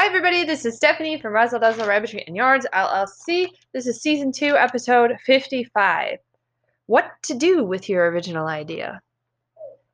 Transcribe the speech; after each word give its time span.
Hi, 0.00 0.06
everybody. 0.06 0.44
This 0.44 0.64
is 0.64 0.78
Stephanie 0.78 1.20
from 1.20 1.34
Razzle 1.34 1.60
Dazzle 1.60 1.86
Rabbitry 1.86 2.24
and 2.26 2.34
Yards 2.34 2.66
LLC. 2.72 3.48
This 3.74 3.86
is 3.86 4.00
season 4.00 4.32
two, 4.32 4.56
episode 4.56 5.18
55. 5.26 6.16
What 6.86 7.10
to 7.24 7.34
do 7.34 7.64
with 7.66 7.86
your 7.86 8.10
original 8.10 8.46
idea? 8.46 9.02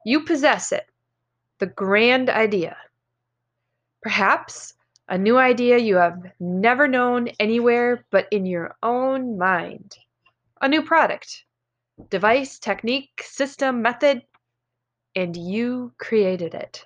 You 0.05 0.21
possess 0.21 0.71
it, 0.71 0.87
the 1.59 1.67
grand 1.67 2.31
idea. 2.31 2.77
Perhaps 4.01 4.75
a 5.09 5.19
new 5.19 5.39
idea 5.39 5.79
you 5.79 5.97
have 5.97 6.23
never 6.39 6.87
known 6.87 7.27
anywhere 7.41 8.07
but 8.13 8.29
in 8.31 8.47
your 8.47 8.77
own 8.85 9.37
mind. 9.37 9.99
A 10.61 10.69
new 10.69 10.83
product, 10.83 11.43
device, 12.11 12.61
technique, 12.61 13.25
system, 13.25 13.83
method, 13.83 14.23
and 15.17 15.37
you 15.37 15.93
created 15.99 16.55
it. 16.55 16.85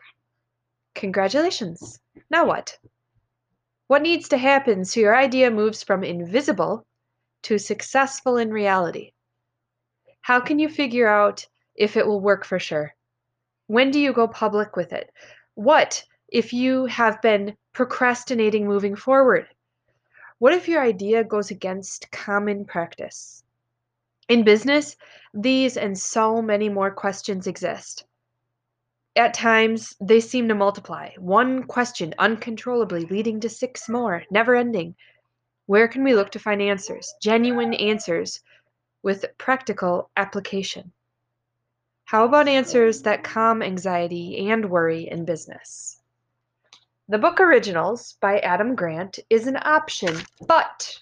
Congratulations. 0.94 2.00
Now 2.30 2.46
what? 2.46 2.78
What 3.90 4.02
needs 4.02 4.28
to 4.28 4.38
happen 4.38 4.84
so 4.84 5.00
your 5.00 5.16
idea 5.16 5.50
moves 5.50 5.82
from 5.82 6.04
invisible 6.04 6.86
to 7.42 7.58
successful 7.58 8.36
in 8.36 8.52
reality? 8.52 9.14
How 10.20 10.38
can 10.38 10.60
you 10.60 10.68
figure 10.68 11.08
out 11.08 11.48
if 11.74 11.96
it 11.96 12.06
will 12.06 12.20
work 12.20 12.44
for 12.44 12.60
sure? 12.60 12.94
When 13.66 13.90
do 13.90 13.98
you 13.98 14.12
go 14.12 14.28
public 14.28 14.76
with 14.76 14.92
it? 14.92 15.10
What 15.54 16.04
if 16.28 16.52
you 16.52 16.86
have 16.86 17.20
been 17.20 17.56
procrastinating 17.72 18.64
moving 18.64 18.94
forward? 18.94 19.48
What 20.38 20.52
if 20.52 20.68
your 20.68 20.82
idea 20.82 21.24
goes 21.24 21.50
against 21.50 22.12
common 22.12 22.66
practice? 22.66 23.42
In 24.28 24.44
business, 24.44 24.94
these 25.34 25.76
and 25.76 25.98
so 25.98 26.40
many 26.40 26.68
more 26.68 26.92
questions 26.92 27.48
exist. 27.48 28.04
At 29.16 29.34
times, 29.34 29.96
they 30.00 30.20
seem 30.20 30.46
to 30.48 30.54
multiply, 30.54 31.10
one 31.18 31.64
question 31.64 32.14
uncontrollably 32.18 33.06
leading 33.06 33.40
to 33.40 33.48
six 33.48 33.88
more, 33.88 34.24
never 34.30 34.54
ending. 34.54 34.94
Where 35.66 35.88
can 35.88 36.04
we 36.04 36.14
look 36.14 36.30
to 36.30 36.38
find 36.38 36.62
answers, 36.62 37.12
genuine 37.20 37.74
answers, 37.74 38.40
with 39.02 39.24
practical 39.36 40.10
application? 40.16 40.92
How 42.04 42.24
about 42.24 42.48
answers 42.48 43.02
that 43.02 43.24
calm 43.24 43.62
anxiety 43.62 44.48
and 44.48 44.70
worry 44.70 45.08
in 45.08 45.24
business? 45.24 46.00
The 47.08 47.18
book 47.18 47.40
Originals 47.40 48.16
by 48.20 48.38
Adam 48.38 48.76
Grant 48.76 49.18
is 49.28 49.48
an 49.48 49.58
option, 49.62 50.16
but 50.46 51.00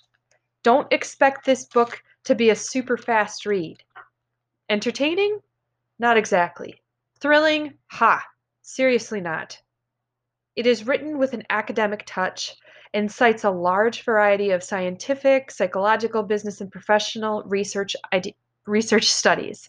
don't 0.62 0.90
expect 0.92 1.44
this 1.44 1.66
book 1.66 2.02
to 2.24 2.34
be 2.34 2.48
a 2.48 2.56
super 2.56 2.96
fast 2.96 3.44
read. 3.44 3.82
Entertaining? 4.70 5.40
Not 5.98 6.16
exactly. 6.16 6.82
Thrilling? 7.20 7.74
Ha! 7.88 8.24
Seriously 8.62 9.20
not. 9.20 9.60
It 10.54 10.66
is 10.66 10.86
written 10.86 11.18
with 11.18 11.32
an 11.32 11.44
academic 11.50 12.04
touch 12.06 12.54
and 12.94 13.10
cites 13.10 13.44
a 13.44 13.50
large 13.50 14.04
variety 14.04 14.50
of 14.50 14.62
scientific, 14.62 15.50
psychological, 15.50 16.22
business, 16.22 16.60
and 16.60 16.70
professional 16.70 17.42
research, 17.44 17.96
research 18.66 19.08
studies. 19.08 19.68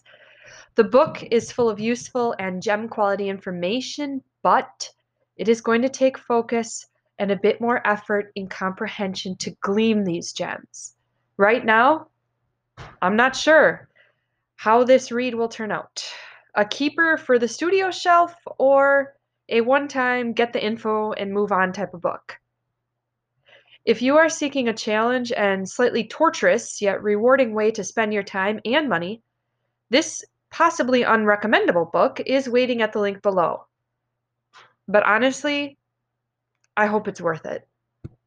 The 0.76 0.84
book 0.84 1.22
is 1.30 1.50
full 1.50 1.68
of 1.68 1.80
useful 1.80 2.34
and 2.38 2.62
gem 2.62 2.88
quality 2.88 3.28
information, 3.28 4.22
but 4.42 4.88
it 5.36 5.48
is 5.48 5.60
going 5.60 5.82
to 5.82 5.88
take 5.88 6.18
focus 6.18 6.86
and 7.18 7.30
a 7.30 7.36
bit 7.36 7.60
more 7.60 7.86
effort 7.86 8.32
in 8.36 8.48
comprehension 8.48 9.36
to 9.38 9.50
glean 9.60 10.04
these 10.04 10.32
gems. 10.32 10.94
Right 11.36 11.64
now, 11.64 12.08
I'm 13.02 13.16
not 13.16 13.34
sure 13.34 13.88
how 14.56 14.84
this 14.84 15.10
read 15.10 15.34
will 15.34 15.48
turn 15.48 15.72
out 15.72 16.04
a 16.54 16.64
keeper 16.64 17.16
for 17.16 17.38
the 17.38 17.48
studio 17.48 17.90
shelf 17.90 18.34
or 18.58 19.14
a 19.48 19.60
one 19.60 19.88
time 19.88 20.32
get 20.32 20.52
the 20.52 20.64
info 20.64 21.12
and 21.12 21.32
move 21.32 21.52
on 21.52 21.72
type 21.72 21.94
of 21.94 22.00
book. 22.00 22.38
If 23.84 24.02
you 24.02 24.16
are 24.18 24.28
seeking 24.28 24.68
a 24.68 24.74
challenge 24.74 25.32
and 25.32 25.68
slightly 25.68 26.06
torturous 26.06 26.82
yet 26.82 27.02
rewarding 27.02 27.54
way 27.54 27.70
to 27.72 27.84
spend 27.84 28.12
your 28.12 28.22
time 28.22 28.60
and 28.64 28.88
money, 28.88 29.22
this 29.88 30.24
possibly 30.50 31.02
unrecommendable 31.02 31.90
book 31.90 32.20
is 32.26 32.48
waiting 32.48 32.82
at 32.82 32.92
the 32.92 33.00
link 33.00 33.22
below. 33.22 33.66
But 34.86 35.04
honestly, 35.04 35.78
I 36.76 36.86
hope 36.86 37.08
it's 37.08 37.20
worth 37.20 37.46
it. 37.46 37.66